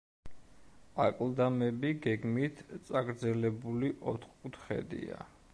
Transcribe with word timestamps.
აკლდამები 1.03 1.91
გეგმით 2.07 2.65
წაგრძელებული 2.89 3.95
ოთხკუთხედია. 4.15 5.25